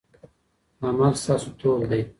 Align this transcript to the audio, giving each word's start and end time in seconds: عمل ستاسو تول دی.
عمل 0.87 1.13
ستاسو 1.23 1.49
تول 1.59 1.81
دی. 1.89 2.01